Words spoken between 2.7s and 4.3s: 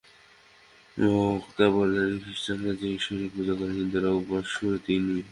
যে-ঈশ্বরের পূজা করেন, হিন্দুদেরও